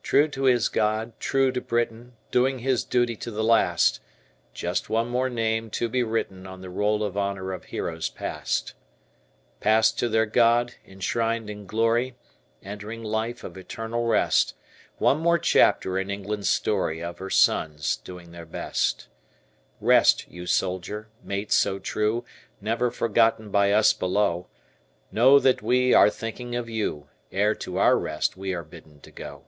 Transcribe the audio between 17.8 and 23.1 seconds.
doing their best. Rest, you soldier, mate so true, Never